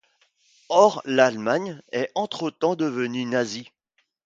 [0.69, 3.69] Or l'Allemagne est entretemps devenue nazie.